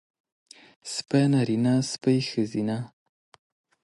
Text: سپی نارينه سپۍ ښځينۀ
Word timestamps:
سپی 0.93 1.23
نارينه 1.31 1.73
سپۍ 1.91 2.17
ښځينۀ 2.29 2.77